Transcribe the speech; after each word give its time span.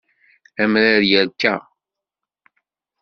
Amrar 0.61 1.01
yerka. 1.11 1.53